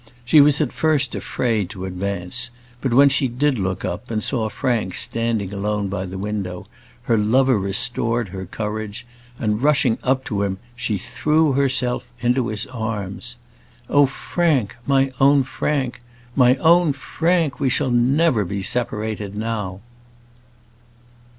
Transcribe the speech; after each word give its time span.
She 0.25 0.41
was 0.41 0.59
at 0.59 0.71
first 0.73 1.13
afraid 1.13 1.69
to 1.69 1.85
advance, 1.85 2.49
but 2.81 2.91
when 2.91 3.07
she 3.07 3.27
did 3.27 3.59
look 3.59 3.85
up, 3.85 4.09
and 4.09 4.23
saw 4.23 4.49
Frank 4.49 4.95
standing 4.95 5.53
alone 5.53 5.89
by 5.89 6.07
the 6.07 6.17
window, 6.17 6.65
her 7.03 7.17
lover 7.19 7.59
restored 7.59 8.29
her 8.29 8.47
courage, 8.47 9.05
and 9.37 9.61
rushing 9.61 9.99
up 10.01 10.23
to 10.25 10.41
him, 10.41 10.57
she 10.75 10.97
threw 10.97 11.51
herself 11.51 12.11
into 12.19 12.47
his 12.47 12.65
arms. 12.65 13.37
"Oh, 13.91 14.07
Frank; 14.07 14.75
my 14.87 15.11
own 15.19 15.43
Frank! 15.43 16.01
my 16.35 16.55
own 16.55 16.93
Frank! 16.93 17.59
we 17.59 17.69
shall 17.69 17.91
never 17.91 18.43
be 18.43 18.63
separated 18.63 19.37
now." 19.37 19.81